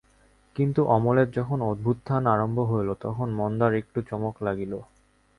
কিন্তু 0.55 0.81
অমলের 0.87 1.27
যখন 1.31 1.59
অভ্যুত্থান 1.63 2.23
আরম্ভ 2.25 2.57
হইল 2.71 2.89
তখন 3.01 3.27
মন্দার 3.39 3.71
একটু 3.75 3.99
চমক 4.09 4.35
লাগিল। 4.43 4.73